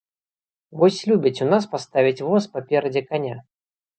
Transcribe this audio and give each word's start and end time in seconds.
Вось 0.83 1.01
любяць 1.09 1.43
у 1.45 1.49
нас 1.51 1.67
паставіць 1.75 2.25
воз 2.31 2.47
паперадзе 2.57 3.01
каня! 3.09 3.37